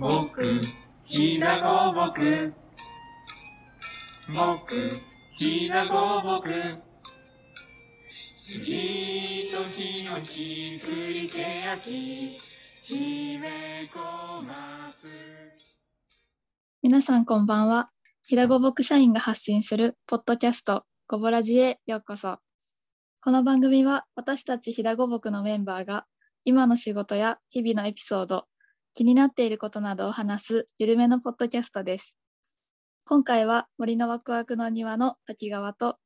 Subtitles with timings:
[0.00, 0.60] 僕、
[1.04, 2.52] ひなごぼく。
[4.26, 5.00] 僕、
[5.38, 6.50] ひなごぼく。
[8.36, 12.40] 杉とヒノキ、栗けやき、
[12.82, 14.54] 姫小松。
[16.82, 17.88] 皆さんこんばんは。
[18.26, 22.38] ひだごぼく社員が発信するポッドキャストごぼらじへようこそ。
[23.20, 26.04] この番組は私たちひだごぼくのメンバーが
[26.44, 28.46] 今の仕事や日々のエピソード、
[28.94, 32.16] 気になっていることなどを話すゆるめのポッドキャストです。
[33.04, 35.96] 今回は森のワクワクの庭の滝川と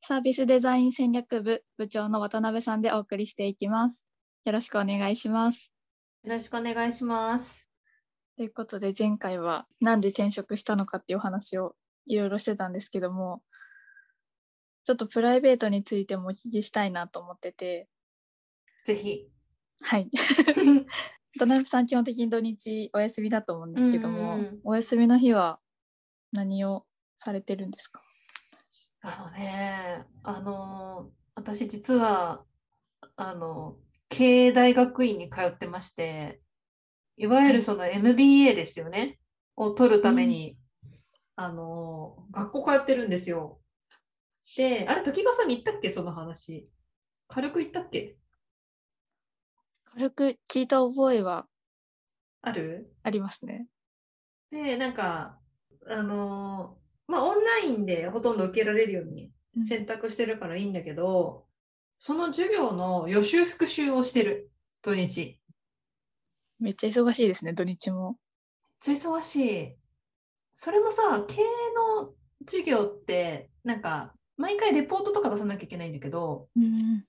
[0.00, 4.06] サービスデザイン戦略部部長の渡辺さんでお送りしていきます。
[4.46, 5.70] よろしくお願いします。
[6.24, 7.66] よろしくお願いします。
[8.38, 11.74] ということで前回はなんで転職したのかっていうお話を
[12.06, 13.42] いろいろしてたんですけども
[14.84, 17.88] ちょっとプライベートについてもお聞きしたいなと思ってて
[18.86, 19.28] ぜひ。
[19.82, 20.08] はい
[21.38, 24.60] 渡辺さん基本的に土日お休みだと思うんですけども、うんうんうん。
[24.64, 25.60] お休みの日は
[26.32, 26.84] 何を
[27.16, 28.02] されてるんですか？
[29.00, 32.44] あのね、あの、私実は、
[33.16, 33.76] あの、
[34.08, 36.40] 経営大学院に通ってまして、
[37.16, 39.18] いわゆるその MBA ですよね、
[39.56, 40.56] を取るために、
[41.36, 43.60] あの、学校通ってるんですよ。
[44.56, 46.68] で、あれ、時川さんに言ったっけ、その話。
[47.28, 48.16] 軽く言ったっけ？
[49.94, 51.46] 軽く聞いた覚えは
[52.42, 52.92] ある？
[53.02, 53.66] ありますね。
[54.50, 55.38] で、なんか、
[55.86, 59.64] あのーまあ、オンラインでほとんど受けられるようにうん。
[59.64, 61.46] 選択してるからいいんだけど、
[61.98, 64.50] その授業の予習復習をしてる、
[64.82, 65.40] 土日。
[66.60, 68.16] めっちゃ忙しいですね土日も。
[68.86, 69.76] めっちゃ忙しい。
[70.54, 71.44] それもさ、経営
[72.00, 72.14] の
[72.46, 77.04] 授業って、なんか、毎回レポートとか出さなきゃいけないんだけど、うん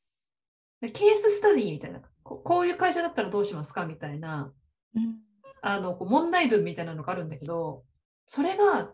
[0.81, 4.53] でケーススタディみたいな、ここういう会社だったらどうしますかみたいな、
[4.95, 5.17] うん
[5.61, 7.83] あのこう問題文みたいなのがあるんだけど、
[8.27, 8.89] それが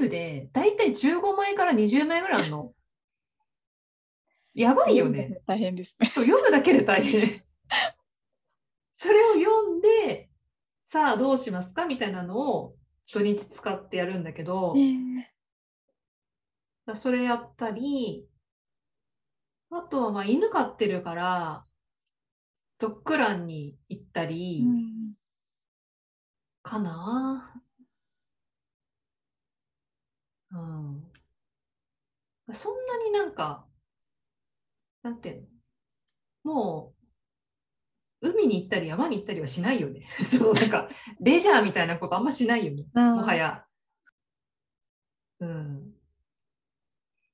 [0.00, 2.72] PDF でだいたい15枚から20枚ぐらいあるの。
[4.54, 5.42] やばいよね。
[5.46, 7.42] 大変ですね読むだけで大変。
[8.96, 10.30] それを読んで、
[10.86, 12.74] さあどうしますかみたいなのを
[13.06, 15.34] 土日使ってやるんだけど、ね
[16.86, 18.24] だそれやったり、
[19.70, 21.64] あとはまあ犬飼ってるから、
[22.78, 24.98] ドッグランに行ったり、うん
[26.62, 27.62] かな？
[30.50, 31.12] うん。
[32.52, 33.66] そんなになんか、
[35.02, 35.48] なんていう
[36.44, 36.52] の？
[36.54, 36.94] も
[38.20, 40.06] う、海に行ったり山に行ったりはしないよね。
[40.28, 40.88] そう、なんか、
[41.20, 42.84] レジャーみたいなことあんましないよね。
[42.94, 43.64] もはや。
[45.40, 45.94] うん。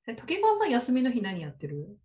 [0.07, 1.97] え時川さん、休みの日何やってる？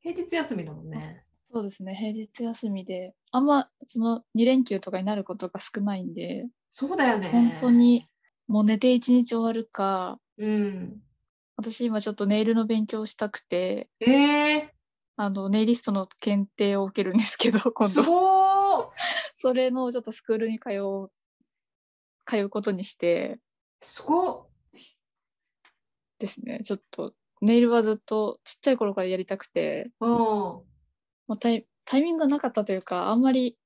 [0.00, 1.24] 平日休みだもんね。
[1.52, 7.30] そうですね平日休みであんまその2連休とかになることが少ないんでそうだよね。
[7.30, 7.70] 本当。
[7.70, 8.08] に
[8.46, 11.02] もう寝て一日終わるかうん。
[11.56, 14.74] 私今ちょっとネイルの勉強をしたくてええ
[15.16, 18.92] あのネイリストの検定を受けるんですけど 今す度
[19.34, 21.10] それのちょっとスクールに通う
[22.24, 23.40] 通うことにして
[23.82, 24.46] すごっ
[26.20, 30.62] ですねちょっとネイルはずっとちっちゃい頃からやりたくてうん。
[31.28, 33.56] もうタイタイミングがなかったというかあんまり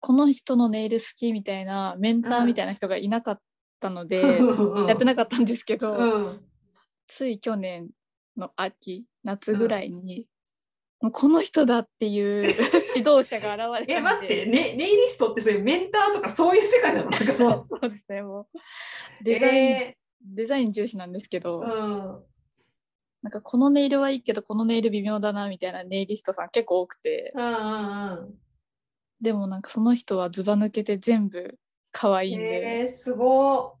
[0.00, 3.40] この人のネイル好きみたいなメンターみたいな人がいなかっ
[3.80, 4.38] たので、
[4.86, 6.40] やってなかったんですけど、うん。
[7.06, 7.88] つい去年
[8.36, 10.26] の秋夏ぐらいに、
[11.00, 12.42] もうこの人だっていう
[12.94, 17.10] 指導者が現れてえ、待って、ね、ネイリストってそういうメンターとかそういう世界なの？
[17.10, 17.64] なんかそそうう。
[17.68, 18.58] そうですねもう。
[19.24, 22.24] デザイン、えデザイン重視なんですけど、ーうん。
[23.28, 27.32] なんかこのネイルはいいけどこのネイル微妙だなみたいなネイリストさん結構多くて。
[27.34, 28.34] うんうん
[29.20, 31.58] でもなんかその人はずば抜けて全部
[31.90, 32.32] 可愛うん。
[32.34, 33.74] いんで、えー、すご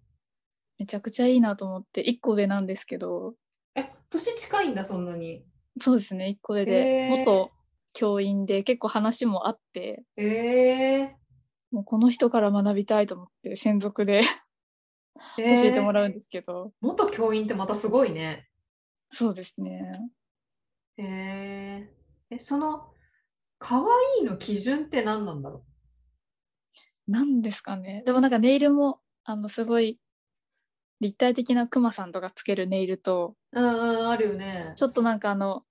[0.80, 2.04] めちゃくちゃいいなと思って。
[2.04, 3.34] 1個上なんですけど。
[3.76, 3.80] い。
[3.80, 5.44] え、年近いんだ、そんなに。
[5.80, 6.26] そうですね。
[6.26, 7.16] 1個上で、へー。
[7.18, 7.52] 元
[7.94, 10.02] 教員で結構話もあって。
[10.16, 11.14] え
[11.70, 14.22] もうこの人から学びたいと思って専属で。
[14.22, 14.24] ー、
[15.36, 18.47] 教えーえてもらうんですけど、元教員ってまたすごいね。
[19.10, 20.10] そうですね
[20.96, 22.92] えー、え、その、
[23.58, 25.64] 可愛いの基準って何なんだろ
[27.06, 29.98] なんですかねでもなんかネイルもあのすごい
[31.00, 34.72] 立体的なクマさんとかつけるネイルとううんうん、あるよね。
[34.76, 35.62] ちょっとなんかあの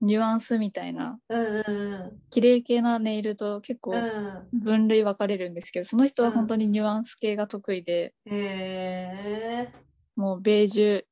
[0.00, 3.98] ニュアンスみたいなうんうん綺麗系なネイルと結構うん。
[3.98, 4.60] うん。
[4.60, 9.72] 分類分かれるんですけどその人は本当にニュアンス系が得意で、え
[10.14, 11.04] もうベージュ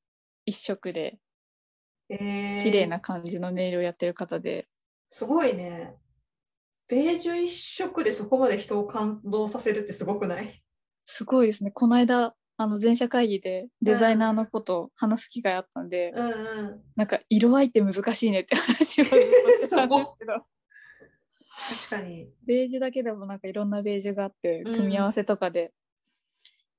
[0.44, 1.29] 一色でー、
[2.10, 4.66] えー、綺麗な感じのネイルをやってる方で、
[5.10, 5.94] すごいね。
[6.88, 10.60] ベージュ一色でそこまで人を感動させるってすごくない？
[11.04, 11.70] すごいですね。
[11.70, 16.80] この間、あの前社会議でデザイナーのことを話す機会あったんで、うんうん。
[16.96, 19.16] なんか色合いって難しいねって話をずっと
[19.52, 20.32] してたんですけど、
[21.88, 22.28] 確かに。
[22.46, 25.72] ベージュだけでもなんかいろんなベージュがあって、うん組み合わせとかで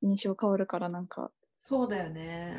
[0.01, 1.31] 印象変わるからなんか
[1.63, 2.57] そうだよね。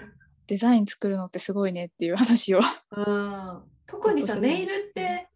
[0.52, 2.60] デザイン作るのってすごいねっていう話を。
[2.90, 3.62] うん。
[3.86, 5.30] 特にさ、ネイルって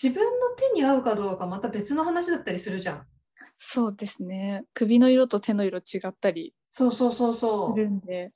[0.00, 3.06] 自分の手に合うかどうかまた別の話だったりするじゃん。
[3.58, 4.62] そうですね。
[4.72, 7.76] 首の色と手の色違ったりそうそうそうすそう。
[7.76, 8.32] るんで、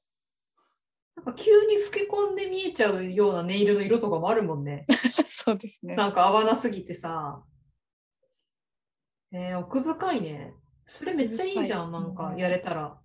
[1.15, 4.87] なんか急に老け込んで見えちゃうようなネイルの色とかもあるもんね。
[5.25, 5.95] そうですね。
[5.95, 7.45] なんか合わなすぎてさ。
[9.31, 10.53] えー、奥深いね。
[10.85, 12.99] それめっちゃいいじゃん、ねなんかやれたら。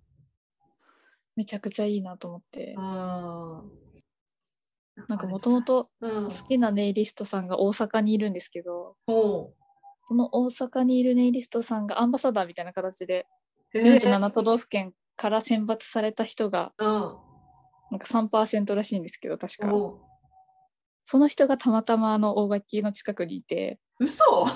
[1.40, 2.80] めちゃくちゃいいなと思ってう。
[2.80, 2.82] ん。
[5.08, 6.30] なんかもともとうん好。
[6.30, 9.54] きなネイリストさんが大阪にいるんですけど、お
[10.04, 13.26] その大阪にいるネイリストさんがアンバサダーみたいな形で
[13.72, 16.86] うへー47都道府県から選抜された人がうん。
[17.90, 19.72] なんか3%らしいんですけど確か
[21.02, 24.46] その人がたまたまあの大垣の近くにいて嘘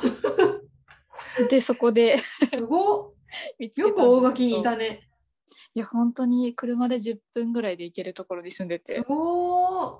[1.49, 3.15] でそこですご
[3.59, 5.09] よく大垣にいたね。
[5.75, 9.99] いや本当に車で10分ぐらいで行けるところに住んですてごー。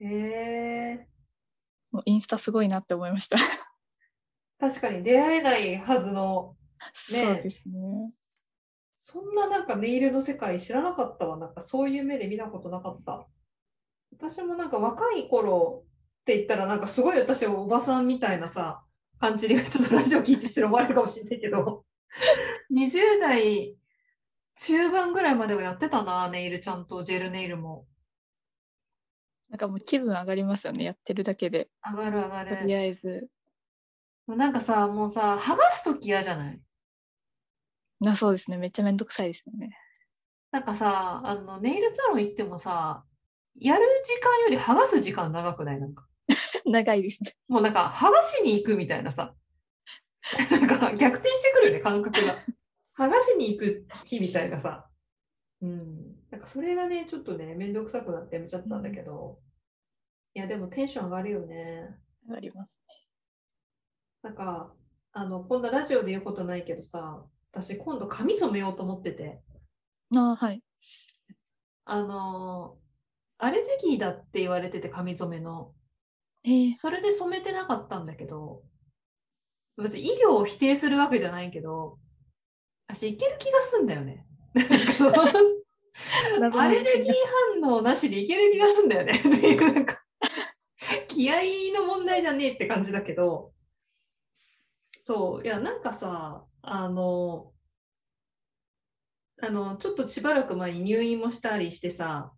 [0.00, 1.06] へえ
[1.90, 3.36] もうインスタすごいなって思いました、
[4.60, 6.54] 確かに出会えないはずの、
[6.92, 8.12] そうですね。
[8.94, 11.36] そんななんかネイルの世界知らなかったわ。
[11.36, 13.26] なんかそういう目で見たことなかった。
[14.12, 15.84] 私もなんか若い頃
[16.20, 18.84] って言ったらなんかすごい私はおばさんみたいなさ、
[19.18, 21.84] 感じでちょっとラジオ聞いてる人思われるかもしれないけど、
[22.72, 23.74] 20代
[24.62, 27.86] 中盤ぐらいまではやってたな、ネイルちゃんとジェルネイルも。
[29.48, 32.76] なんかもう気分上がりますよねやってるだけで上がる上がとりる。
[32.78, 33.28] あえず
[34.28, 36.60] なんかさ、もうさ、剥がすとき嫌じゃない？
[38.00, 39.76] なそうですねめっちゃめんどくさいですよね
[40.52, 43.04] なんかさ、あの、ネイルサロン行ってもさ、
[43.58, 45.80] やる時間より剥がす時間長くない？
[45.80, 46.06] なんか。
[46.66, 49.34] 長いですねもうなんか、剥がしに行くみたいなさ。
[50.50, 52.34] なんか、逆転してくるよね、感覚が。
[53.00, 54.86] 剥がしに行く日みたいなさ。
[55.62, 56.16] うん。
[56.30, 59.38] なんか、それがね、ちょっとね、めんどくさくなってやめちゃったんだけど。
[60.34, 61.96] いや、でもテンション上がるよね。
[62.28, 62.78] 上がります
[64.22, 64.74] なんか、
[65.12, 69.40] あの、こんなラジオで言うことないけどさ、私今度髪染めようと思ってて。
[70.14, 70.62] あーはい
[71.84, 72.80] あのー
[73.42, 75.72] アレルギーだって言われてて髪染めの。
[76.44, 78.62] えー、それで染めてなかったんだけど、
[79.82, 81.98] 別に医療を否定するわけじゃないけど、
[82.94, 84.26] 私いける気がすんだよね。
[84.54, 85.12] なんかそう
[86.60, 87.14] アレルギー
[87.62, 89.12] 反応なしでいける気がすんだよね。
[89.18, 90.02] っていうなんか
[91.08, 91.40] 気合
[91.74, 93.52] の問題じゃねえって感じだけど、
[95.02, 97.52] そう、いや、なんかさ、あの、
[99.42, 102.32] あの、ちょっとしばらく前に入院もしたりしてさ、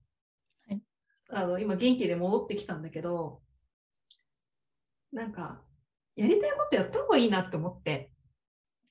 [0.68, 0.82] はい
[1.30, 3.42] あの、今元気で戻ってきたんだけど、
[5.12, 5.62] なんか、
[6.14, 8.11] やりたいことやった方がいいなって思って。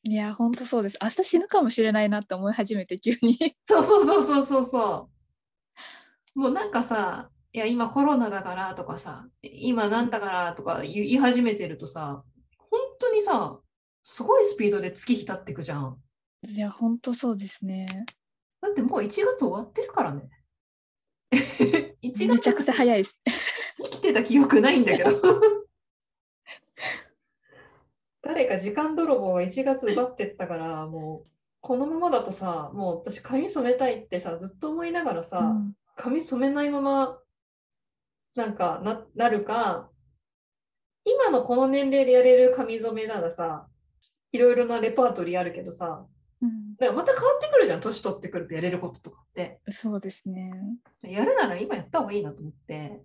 [0.03, 5.09] いや本当そうです明日死ぬかもしれないなって思い始めて急に そうそうそうそうそうそ
[6.35, 6.39] う。
[6.39, 12.23] もうなんかさ、いや、今コロナだからとかさ、今なんだからとか言い始めてるとさ、
[12.57, 13.59] 本当にさ、
[14.03, 16.01] すごいスピードで月日経ってくじゃん。
[16.47, 18.07] いや本当そうですね
[18.61, 20.29] だってもう1月終わってるからね。
[21.31, 23.15] 1月めちゃくちゃ早いです
[23.83, 25.21] 生きてた記憶ないんだけど。
[28.33, 31.27] 誰か時間泥棒が1月奪ってったから、もう、
[31.59, 37.19] このままだとさ、もう私髪染めたいってさ、ずっと思いながらさ、うん髪染めないまま、
[38.33, 39.89] なんかな、なるか、
[41.03, 43.67] 今のこの年齢でやれる髪染めならさ、
[44.31, 46.07] いろいろなレパートリーあるけどさ、
[46.41, 49.59] うんだからまた変わってくるじゃん、年取ってくるとやれることとかって。
[49.67, 50.51] そうですね
[51.03, 53.03] やるなら今やった方がいいなと思って、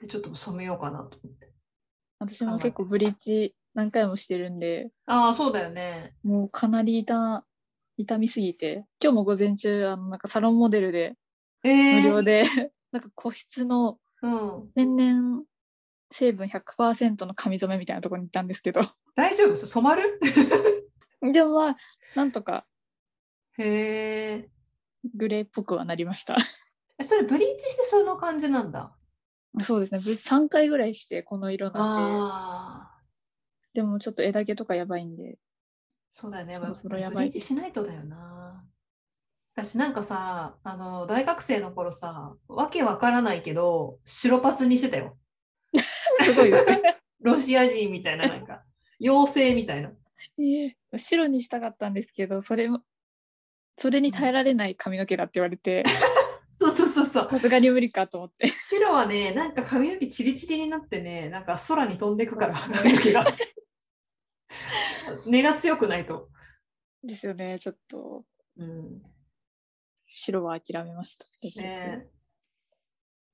[0.00, 1.52] で、ちょっと染めようかなと思って。
[2.18, 6.14] 私も結構ブリーチ何回もしてるんでああ、そうだよね。
[6.22, 7.44] もうかなり痛
[7.98, 11.14] 痛みすぎて今日も午前中あのなんかサロンモデルで
[11.64, 12.44] えー、無料で、
[12.90, 14.70] なんか個室のうん。
[14.74, 15.44] 天然
[16.10, 18.82] 成分100%の髪染めみたいなところに行ったんですけど
[19.16, 19.56] 大丈夫？
[19.66, 20.20] 染まる？
[21.32, 21.76] でもまあ
[22.14, 22.66] なんとか
[23.58, 24.48] へえ。
[25.14, 26.36] グレーっぽくはなりました
[26.98, 28.94] えそれブリーチしてその感じなんだ。
[29.60, 32.91] そうですね無事3回ぐらいしてこの色なんでああ。
[33.74, 35.38] でもちょっと枝毛とかやばいんで
[36.10, 36.54] そうだよね。
[36.54, 38.64] そろそやばいブリーチしないとだよな。
[39.54, 45.18] 私なんかさ、あの、大学生の頃さ、わけわからないけど、白髪にしてたよ。
[46.22, 48.62] すごいですねロシア人みたいな、なんか、
[49.00, 49.90] 妖精みたいな。
[50.38, 52.80] ええ白にしたかったんですけどそれも
[53.76, 55.84] それに耐えられない髪の毛だって言われて
[56.60, 63.26] そうそうさすがに無理かと思って白はね、なんか髪の毛チリチリになってね、なんか空に飛んでくから、髪の毛が。
[65.26, 66.28] 根が強くないと。
[67.02, 68.24] ですよねちょっと
[68.56, 69.02] うん。
[70.06, 71.26] 白は諦めました
[71.62, 72.06] ね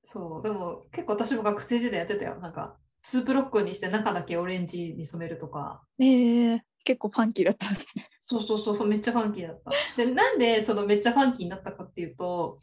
[0.05, 2.37] そう、でも結構私も学生時代やってたよ。
[2.37, 5.83] なんか、ツーブロックにして中だけオレンジに染めるとか。
[5.99, 9.71] えー、結構ファンキーだったんですねそうそうそう、めっちゃファンキーだった。
[10.03, 12.59] で、なんでそのめっちゃファンキーになったかっていうと、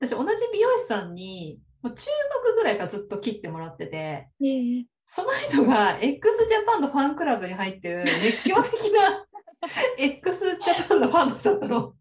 [0.00, 2.06] 私同じ美容師さんに、もう中
[2.44, 9.24] 学ぐらいからずっと切ってもらってて、えー、その人が x ジャパンのファンクラブに入ってる熱狂的な
[9.98, 11.94] x ジャパンのファンの人だったの。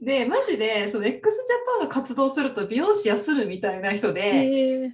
[0.00, 4.90] で、マジでその x ジャパンが活動すると美容師休むみたいな人で、えー、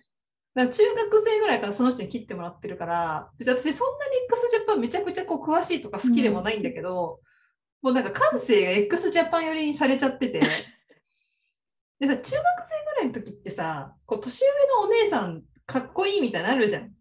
[0.55, 7.21] だから中学生ぐらいからその人に切ってもらってるから、別に私そんなに x ジャパンめちゃくちゃこう詳しいとか好きでもないんだけど、
[7.81, 10.41] もうなんか感性が x ジャパン寄りにされちゃってて。
[12.01, 14.47] でさ、中学生ぐらいの時ってさ、こう年上
[14.81, 16.93] のお姉さんかっこいいみたいなのあるじゃん。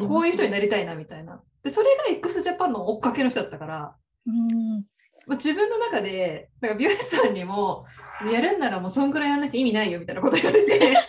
[0.00, 1.42] こういう人になりたいなみたいな。
[1.62, 4.84] で、それが x ジャパンの追っかけの人だったから、うん
[5.26, 7.86] まあ、自分の中で、なんか美容師さんにも、
[8.30, 10.96] やるんならもうそんぐらいやんなきゃ意味ないよみたいなこと言われて。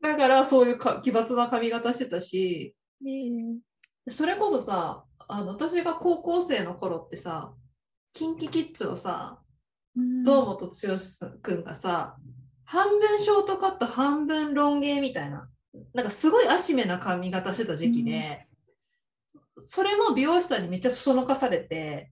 [0.00, 3.58] だからそういうか奇抜な髪型してたし、えー、
[4.08, 7.52] それこそさ、あの私が高校生の頃ってさ、
[8.12, 9.45] キンキキッズのさ、うん
[10.24, 10.72] 堂本剛
[11.42, 12.16] くんがさ、
[12.64, 15.48] 半分ショートカット、半分ロン毛みたいな、
[15.94, 18.46] なんかすごいアシメな髪型してた時期で、
[19.66, 22.10] それも美容師さんにめっちゃそそのかされて、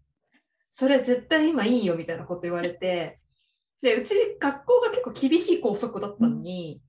[0.70, 3.20] それ絶対今いいよみたいなこと言われて、
[3.82, 6.80] で、うち学校が結構厳しい校則だったのに、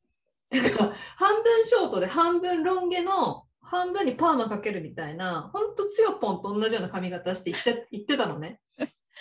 [0.50, 8.60] なんか半分ショートで半分ロン毛の半分にパーマかけるみたいな、ほんとつよぽんと同じような髪型して行って行ってたのね。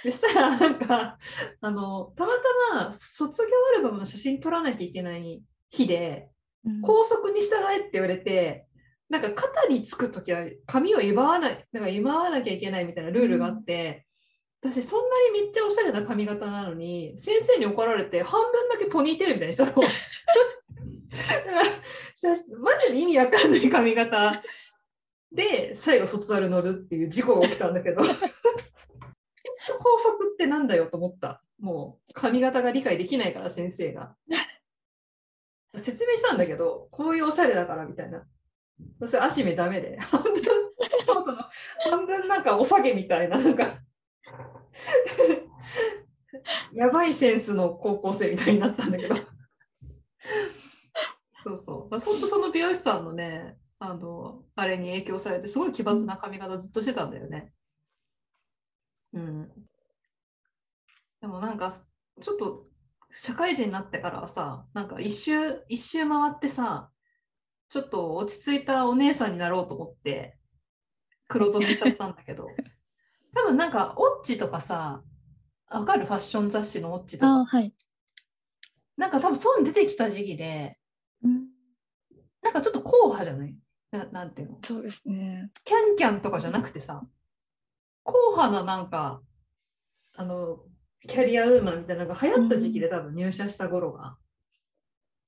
[0.02, 1.18] でしたら、なんか、
[1.60, 2.32] あの、たま
[2.72, 6.34] たま卒業アルバムの写真撮らなきゃいけない日で、うん
[6.80, 8.66] 校則に従えって言われて、
[9.10, 14.06] なんか肩につくときは髪を祝わない、なんか祝わなきゃいけないみたいなルールがあって、
[14.62, 19.72] 私そんなにめっちゃおしゃれな髪型なのに、先生に怒られて半分だけポニーテールみたいにしたの。
[19.72, 19.86] だか
[21.50, 21.64] ら、
[22.58, 24.42] マジで意味わかんない髪型
[25.32, 28.14] で最後卒アル乗るっていう事故が起きたんだけど、本
[29.66, 31.40] 当校則ってなんだよと思った。
[31.60, 34.14] もう髪型が理解できないから先生が。
[35.76, 38.24] 説明したんだけど、こういうおしゃれだからみたいな。
[39.06, 39.98] それ足目ダメで。
[40.00, 40.34] 半分、
[41.90, 43.78] 半分なんかお下げみたいな、なんか。
[46.72, 49.16] やばいセンスの高校生みたいになったんだけど。
[51.44, 51.88] そうそう。
[51.88, 57.52] 本当その美容師さんのね、あの、あれに影響されて、すごい奇抜な髪型ずっとしてたんだよね。
[59.14, 59.50] うん。
[61.20, 61.72] でもなんか、
[62.20, 62.66] ちょっと
[63.10, 66.90] 社会人になってからはさ、なんか一周、一周回ってさ、
[67.70, 70.38] ちょっと落ち着いたお姉さんになろうと思って、
[71.28, 72.48] 黒染めしちゃったんだけど、
[73.34, 75.02] 多分なんか、オッチとかさ、
[75.68, 77.74] わかるファッション雑誌のオッチとか、あはい、
[78.96, 80.78] なんか多分そういうの出てきた時期で、
[81.22, 81.48] うん、
[82.42, 83.56] なんかちょっと硬派じゃない？
[83.90, 84.58] ななんていうの？
[84.62, 85.50] そうですね。
[85.64, 87.02] キャンキャンとかじゃなくてさ、
[88.04, 89.22] 硬派ななんか、
[90.14, 90.60] あの、
[91.00, 94.16] キャリアウーマンみたいなのが流行った時期で多分入社した頃が。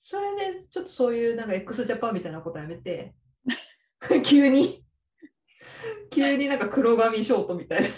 [0.01, 3.15] それでちょっとそういうなんか x ジャパンみたいなことやめて、
[4.25, 4.85] 急に、
[6.11, 7.89] 急になんか黒髪ショートみたいな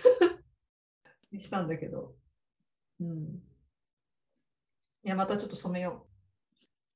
[1.31, 2.15] にしたんだけど。
[3.01, 3.43] うん。
[5.05, 6.09] いや、またちょっと染めよ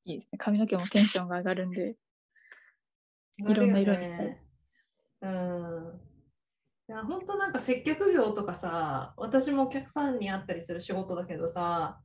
[0.04, 1.96] いいですね髪の毛もテンションが上がるんでう。
[3.50, 4.48] いろんな色にしたいです
[5.22, 6.00] うん。
[6.88, 12.00] いや、本当なんか接客業とかさ、私もお客さんに会ったりする仕事だけどさ、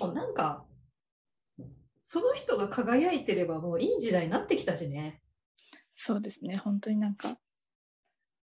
[0.00, 0.64] もうなんか、
[2.02, 5.20] その人が輝いてればもういい時代になってきたしね。
[5.92, 7.36] そうですね本当になんか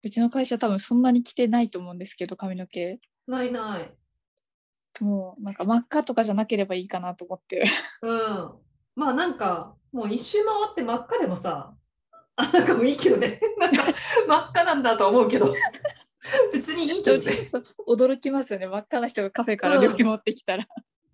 [0.03, 3.95] うちの会社多分そんなに着てないと思うんですけど髪の毛ないない。
[5.01, 7.65] もうなんか真っ赤とかじゃなければいいかなと思って
[8.03, 8.51] うん。
[8.97, 11.75] まあなんか、もう一周回って真っ赤でもさ、
[12.41, 13.41] あ、なんかもういいけどね。
[13.59, 13.85] なんか
[14.27, 15.55] 真っ赤なんだとは思うけど、
[16.53, 17.23] 別にいいけどね。
[17.89, 18.67] 驚きますよね。
[18.67, 20.67] 真っ赤な人がカフェから料理持ってきたら、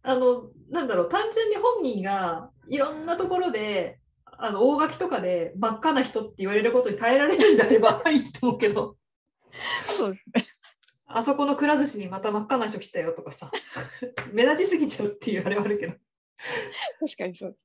[0.03, 3.99] あの、なんだろう、単純に本人がいろんなところで、
[4.39, 8.97] あの、大垣とかで真っ赤な人って言われることに耐えられるんであれば いいと思うけど、
[9.97, 10.45] そうですね。
[11.09, 13.51] あそこのくら寿司にまた真っ赤な人来たよとかさ、
[14.33, 15.95] 目立ちすぎちゃうっていうあれはあるけど。
[17.01, 17.57] 確かにそう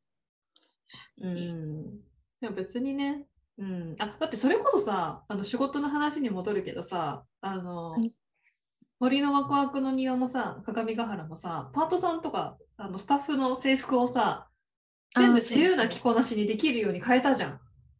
[1.21, 1.99] うん。
[2.39, 3.27] でも別にね、
[3.58, 3.96] うん。
[4.00, 8.13] あ、だってそれこそさ、あの仕事の話に戻るけどさ、あの、はい
[9.01, 14.48] 森のワクワクの庭もさ、鏡ヶ原もさ、パートさんとかあのスタッフの制服をさ、
[15.15, 17.60] 全部自由な着こなしにできるように変えたじゃん。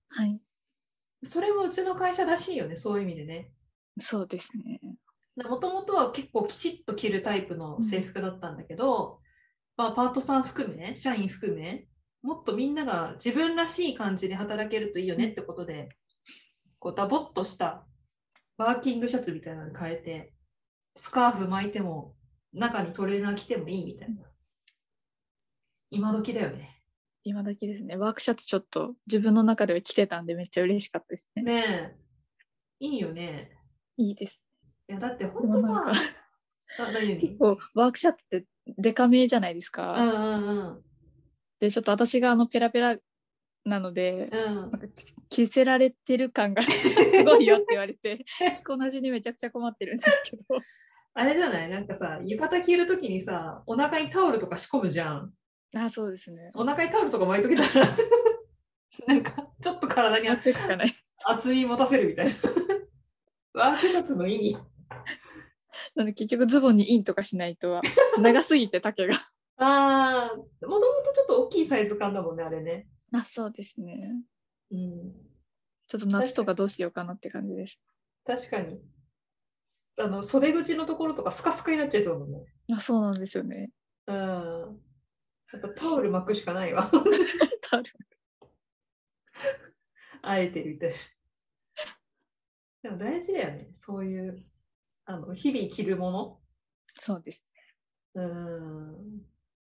[0.10, 0.39] はい。
[1.24, 3.51] それもうちの会社らしいよね、そういう意味でね。
[4.00, 4.79] そうですね。
[5.43, 9.22] もともとは結構きちっと着るタイプの制服だったんだけど、
[9.77, 11.88] まあ、パートさん含め、社員含め、
[12.21, 15.89] もっとみんなが自分らしい感じで働けるといいよねってことで、
[16.79, 17.85] こうダボっとした
[18.57, 20.33] ワーキングシャツみたいなのに変えて、
[20.95, 22.15] スカーフ巻いても、
[22.53, 24.23] 中にトレーナー着てもいいみたいな。
[25.89, 26.81] 今時だよね。
[27.23, 27.97] 今時ですね。
[27.97, 31.43] ワークシャツちょっと自分の中では着てたんでめっちゃ嬉しかったですね。
[31.43, 31.95] ね
[32.79, 32.85] え。
[32.85, 33.51] いいよね。
[33.97, 34.43] いいです。
[34.87, 35.91] いや、だってで本当さ、
[37.19, 38.45] 結構ワークシャツって
[38.77, 39.93] デカめじゃないですか。
[39.93, 40.90] うんうん
[41.61, 42.97] で、ちょっと私があのペラペラ
[43.63, 44.39] なので、うん。
[44.41, 48.25] うんなんか着着せられてる感が すごいよって言われて、
[48.57, 50.43] 着こなしにめちゃくちゃ困ってるんですけど。
[51.13, 51.69] あれじゃない？
[51.69, 55.33] なんかさ、浴衣着るときにさ、お腹にタオルとか仕込むじゃん。
[55.75, 56.51] あ、そうですね。
[56.55, 57.87] お腹にタオルとか巻いとけたら、
[59.07, 60.93] なんかちょっと体に楽しかない。
[61.25, 62.33] 厚み持たせるみたいな。
[63.53, 64.53] ワークシャツの意味。
[65.95, 67.81] なので結局ズボンにインとかしないと
[68.19, 69.13] 長すぎて丈が。
[69.63, 72.87] ああ、もともとちょっと大きいサイズ感だもんね、あれね。
[73.13, 74.23] あ、そうですね。
[74.71, 75.13] うん、
[75.87, 77.79] ちょっと夏とかどうしようかなって感じです。
[78.25, 78.79] 確かに。
[79.99, 82.45] あの袖口のところとかスカスカになっちゃいそうだね。
[82.75, 83.69] あ、そうなんですよね。
[84.07, 84.15] うん。
[85.53, 86.89] やっぱタオル巻くしかないわ。
[87.61, 87.85] タオル
[90.23, 90.95] あえてみたいな。
[92.81, 94.39] でも大事だよね、そういう
[95.05, 96.39] あの日々着るもの。
[96.95, 97.45] そうです。
[98.15, 99.31] うん。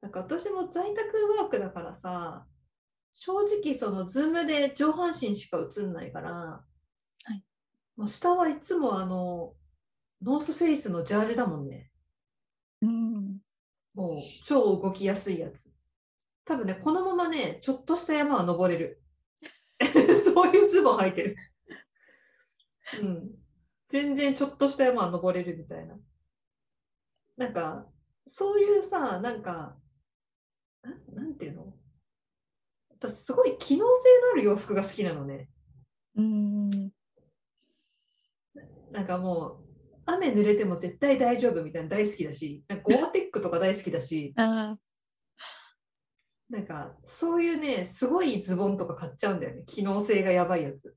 [0.08, 2.46] なんか私も在宅ワークだからさ、
[3.12, 6.62] 正直その Zoomで上半身しか映んないから、
[7.36, 7.44] い
[7.98, 9.54] もう下はいつもあの、
[10.22, 11.92] ノースフェイスのジャージだもんね。
[12.82, 13.40] うん。
[13.96, 15.70] もう超動きやすいやつ。
[16.46, 19.02] 多分ね、このままね、ちょっとした山は登れる。
[20.24, 21.36] そういうズボン履いてる。
[23.02, 23.32] うん。
[23.90, 26.00] 全然ちょっとした山は登れるみたいな。
[27.36, 27.86] なんか、
[28.26, 29.76] そういうさ、なんか、
[30.88, 31.74] ななんていうの？
[33.00, 35.50] 私すごい機能性のある洋服が好きなのね。
[36.16, 36.92] うん。
[38.92, 39.68] なんかもう、
[40.06, 44.78] 雨濡れても絶対大丈夫みたいなの大好きだし、なんかゴアテックとか大好きだし、 あ
[46.50, 49.64] なんか、そういうね、すごいズボンとか買っちゃうんだよね。
[49.66, 50.96] 機能性がやばいやつ。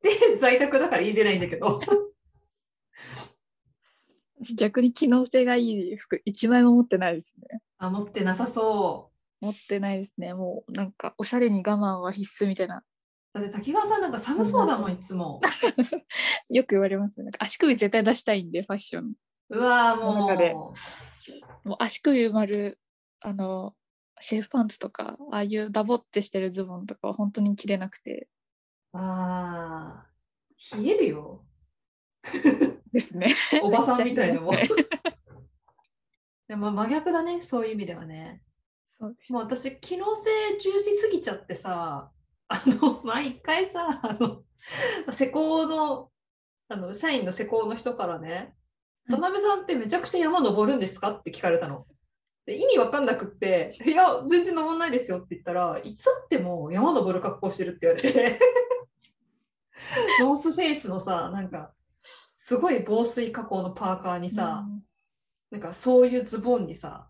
[0.00, 1.80] で、在宅だから言い出ないんだけど。
[4.40, 7.60] ー逆に機能性がいい服一枚も持ってないですね。
[7.86, 10.34] あ、持ってなさそ持ってないですね。
[10.34, 12.82] もうなんかおしゃれに我慢は必須みたいな。
[13.34, 13.38] う。
[13.38, 15.40] だって滝川さんなんか寒そうだもん、いつも。
[16.50, 17.24] よく言われますね。
[17.24, 19.14] なんか足首絶対出したいんで、ファッション。
[19.50, 20.54] うわーも中でう。
[21.68, 22.78] もう足首埋まる、
[23.20, 23.74] あの、
[24.20, 28.28] シェルフパンツとか、ああいうダボってしてるズボンとかは本当に着れなくて
[28.92, 31.44] あー、冷えるよ。
[32.92, 33.26] ですね。
[33.62, 34.54] おばさんみたいなもん
[36.48, 38.42] でも真逆だね、そういう意味ではね。
[39.00, 39.32] そうです。
[39.32, 40.30] もう私、機能性
[40.60, 42.10] 重視すぎちゃってさ、
[42.48, 44.42] あの、毎回さ、あの、
[45.12, 46.10] 施工の、
[46.68, 48.54] あの、社員の施工の人からね、
[49.08, 51.86] 田辺さんってめちゃくちゃ山登るんですかって聞かれたの。
[52.46, 58.38] で意味わかんなくって、いや、全然登んないですよって言ったら、いつあっても山登る格好してるって言われて、
[60.20, 61.72] ノースフェイスのさ、なんか、
[62.38, 64.84] すごい防水加工のパーカーにさ、うん
[65.54, 67.08] なんかそういうズボンにさ、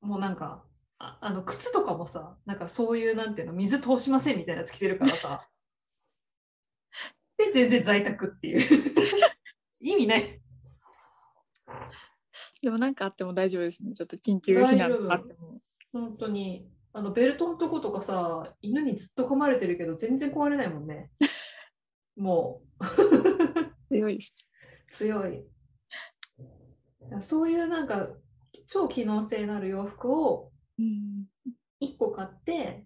[0.00, 0.64] もうなんか、
[0.98, 5.48] ああの靴とかもさ、なんかそういうなんていうの、水通しませんみたいなやつ着てるからさ。
[7.38, 8.94] で、全然在宅っていう。
[9.78, 10.40] 意味ない。
[12.62, 13.92] でもなんかあっても大丈夫ですね。
[13.92, 15.60] ちょっと緊急避難あっても。
[15.92, 16.68] 本当に。
[16.92, 21.12] あのベルトのとことかさ、犬にずっと噛まれてるけど、全然壊れないもんね。
[22.16, 22.84] もう、
[23.88, 24.34] 強いです。
[24.90, 25.53] 強い。
[27.20, 28.08] そういうなんか、
[28.66, 31.26] 超機能性のある洋服をうん。
[31.80, 32.84] 1個買って、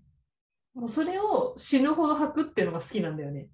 [0.75, 3.49] もうそれを死ぬほど履くっていうのが好きなんだよね。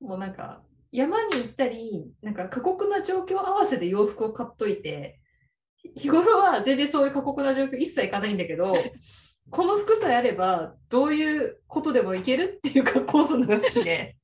[0.00, 5.20] もうなんか、山に行ったり、なんか過酷な状況合わせで洋服を買っといて、
[5.96, 8.72] 日頃は全然そういう過酷な状況一切行かないんだけど、
[9.50, 14.16] この服さえあれば、どういうことでもいけるっていう格好をするのが好きで。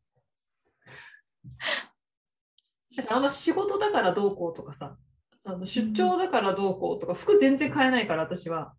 [3.09, 4.97] あんま仕事だからどうこうとかさ、
[5.45, 8.75] あの出張だからどうこうとか、服全然買えないから私は。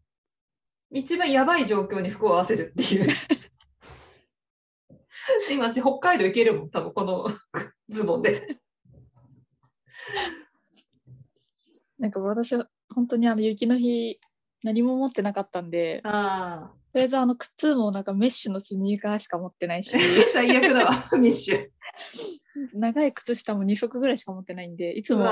[0.92, 3.08] 一番やばい状況に服を合わせるっていう。
[5.52, 7.28] 今私北海道行けるもん、多分この
[7.90, 8.58] ズボンで。
[11.98, 14.20] なんか私は本当にあの雪の日
[14.64, 20.00] 何も持ってなかったんであとりあえずあの靴もなんかメッシュのスニーカーしか持ってないしあ、
[20.34, 21.70] 最悪だわ、ミッシュ。
[22.74, 25.26] 長い靴下も2足ぐらいしか持ってないんでいつうも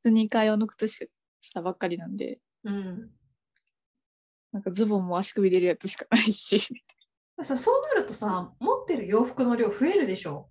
[0.00, 0.88] スニーカー用の靴
[1.40, 3.10] 下ばっかりなんでうん。
[4.52, 6.60] なんかズボンも足首出るやつしかないし
[7.42, 10.48] さそうなるとさ、持ってる洋服の量増えるでしょ？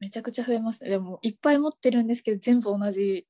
[0.00, 3.26] めちゃくちゃ増えますねでもいっぱい持ってるんですけど全部同じ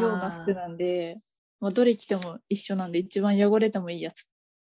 [0.00, 1.18] ような服なんで
[1.58, 4.24] まあ、どれ着ても一緒なんで一番汚れてもいいやつっ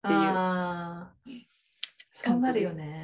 [0.02, 1.30] ていうあー
[2.12, 2.99] そうなるよね。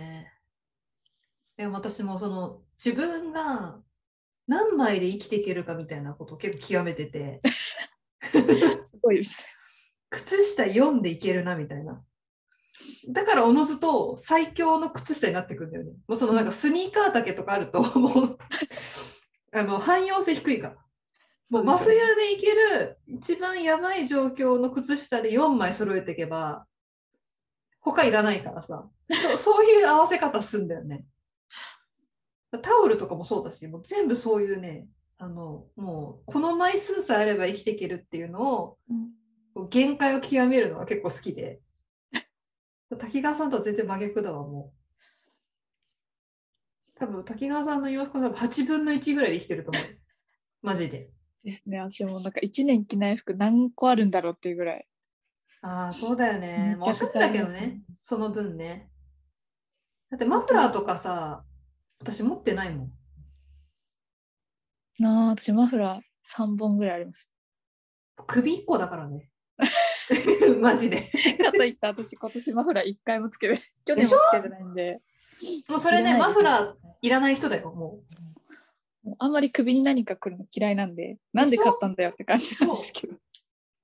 [1.57, 3.81] でも私もその自分が
[4.47, 7.41] 何枚で生きていけるかみたいなことを結構極めてて、
[8.23, 9.49] すごいです
[10.11, 12.03] 靴下4でいけるなみたいな。
[13.09, 15.93] だからおのずと最強の靴下になってくんだよね。
[16.07, 18.39] もうそのなんかスニーカー丈とかあると もう
[19.53, 20.77] あの汎用性低いから。
[21.49, 26.67] もう真冬でいける一番やばい状況の靴下で4枚揃えていけば
[27.79, 31.05] 他いらないからさそうそういう合わせ方すんだよね。
[32.51, 34.87] タオルとかもそうだしもう全部そういうね
[35.19, 39.17] あのもうこの枚数さえあれば生きていけるっていうのをうん。
[39.65, 41.61] 限界を極めるのが結構好きで。
[42.99, 44.77] 滝川さんとは全然真逆だわもう。
[46.95, 49.99] 多分滝川さんの洋服の多分8分の1ぐらいで生きてると思う。
[50.63, 51.11] マジで。
[51.43, 54.87] ですね私もなんか1年着ない服何個あるんだろうっていうぐらい。
[55.63, 56.77] ああ、そうだよね。
[56.77, 58.91] めちゃくちだけどね、その分ね。
[60.11, 61.45] だってマフラーとかさ、
[62.01, 62.93] 私持ってないもん。
[64.99, 66.01] なあ私マフラー
[66.37, 67.31] 3本ぐらいあります
[68.27, 69.31] 首1個だからね。
[70.61, 71.03] マジで。
[71.43, 75.01] かといって私今年マフラー1回もつけて去年もつけてないんで
[75.69, 78.01] もうそれね、マフラーいらない人だよ、も
[79.05, 79.09] う。
[79.09, 83.15] もうあんまり首に何か来るの嫌いなんでなんで買ったんだよって感じなんですけど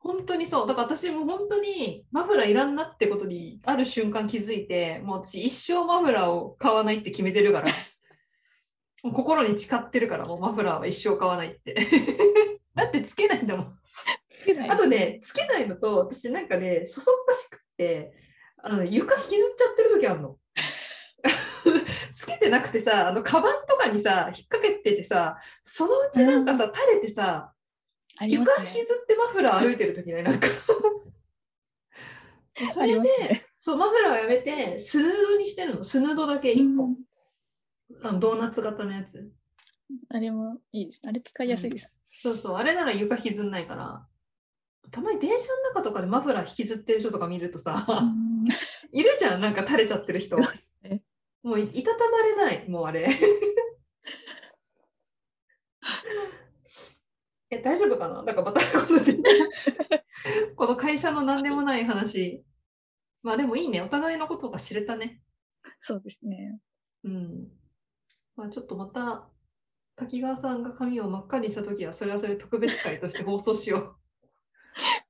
[0.03, 0.67] 本当にそう。
[0.67, 7.69] だから私も本当にマフラーいらんなってことにある瞬間気づいて、もう私一生マフラーを買わないって決めてるから、
[9.03, 11.75] 心に誓ってるから、もうマフラーは一生買わないって。
[12.75, 13.79] だってつけないんだもん。
[14.29, 18.13] つけないですあとね、つけないのと、私なんかね、そそっかしくって、
[18.59, 20.39] あの床引きずっちゃってる時あるの。
[22.15, 27.53] つけてなくてさ、あのカバンとかにさ、引っ掛けててさ、そのうちなんかさ、垂れてさ、
[28.19, 30.47] あります床引きねずってマフラー歩いてる時ね、なんか。
[32.73, 35.85] それで、ねそう、マフラーをやめて、スヌードにしてるの。
[35.85, 36.85] スヌードだけ1個。
[36.85, 36.97] うん
[38.03, 39.31] あのドーナツ型のやつ。
[40.09, 44.07] あれもいいですあれ使いやすいです、そうそう、あれなら床引きずんないから。
[44.91, 48.49] たまに電車の中とかでマフラー引きずってる人とか見るとさ、うん
[48.95, 50.37] いるじゃん、なんか垂れちゃってる人。
[50.37, 51.03] ね
[51.43, 53.09] もういいたたまれない、もうあれ。
[57.51, 58.23] え、大丈夫かな？
[58.23, 59.01] なんかまたこの
[60.57, 62.45] この会社の何でもない話。
[63.23, 65.21] まあでもいいね、お互いのことが知れたね。
[65.81, 66.61] そうですね
[67.05, 67.49] うん。
[68.37, 69.29] まあちょっとまた、
[69.97, 73.97] 滝川さんが髪を真っ赤にしたときは、それはそれ特別会として放送しよ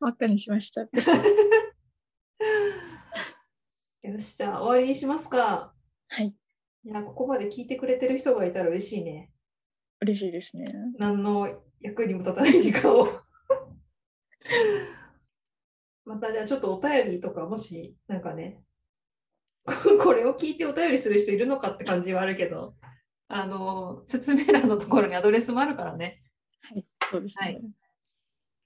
[0.01, 0.91] 真っ赤にしましたう。
[4.03, 5.75] よし、じゃあ終わりにしますか。
[6.09, 6.35] はい
[6.85, 9.31] いや、ここまで聞いてくれてる人がいたら嬉しいね。
[10.03, 10.65] 嬉しいですね
[10.99, 13.07] 何の役にも立たない時間を。
[16.05, 18.61] またじゃあちょっとお便りとかもしなんかね
[19.65, 22.75] こ これを聞いてお便りする人いるのかって感じはあるけど
[23.35, 26.23] あの説明欄のところにアドレスもあるからね。
[26.61, 27.47] はいそうですね。
[27.47, 27.63] はい。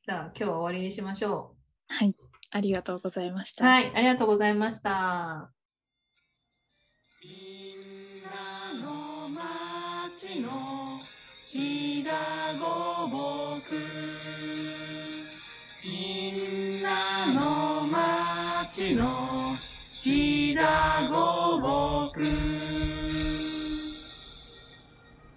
[0.07, 1.55] じゃあ今日は終わりにしましょ
[1.89, 2.15] はい、
[2.51, 3.65] ありがとうございましうた。
[3.65, 5.53] はいありがとうございました。
[7.23, 10.99] みんなの町の
[11.49, 12.13] ひだ
[12.59, 13.77] ごぼく。
[15.85, 19.55] みんなの町の
[19.93, 22.56] ひだごぼく